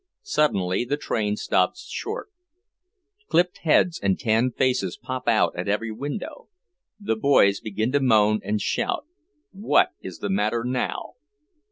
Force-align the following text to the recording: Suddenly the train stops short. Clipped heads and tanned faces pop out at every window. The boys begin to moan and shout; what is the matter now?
Suddenly 0.23 0.83
the 0.83 0.97
train 0.97 1.35
stops 1.35 1.87
short. 1.87 2.29
Clipped 3.27 3.59
heads 3.59 3.99
and 4.01 4.19
tanned 4.19 4.55
faces 4.55 4.97
pop 4.97 5.27
out 5.27 5.55
at 5.55 5.67
every 5.67 5.91
window. 5.91 6.49
The 6.99 7.15
boys 7.15 7.59
begin 7.59 7.91
to 7.91 7.99
moan 7.99 8.39
and 8.43 8.59
shout; 8.59 9.05
what 9.51 9.89
is 10.01 10.17
the 10.17 10.27
matter 10.31 10.63
now? 10.65 11.17